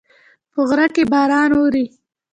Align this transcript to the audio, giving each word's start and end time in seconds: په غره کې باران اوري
په 0.51 0.59
غره 0.69 0.87
کې 0.95 1.03
باران 1.11 1.49
اوري 1.57 1.85